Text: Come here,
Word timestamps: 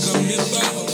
Come 0.00 0.24
here, 0.24 0.91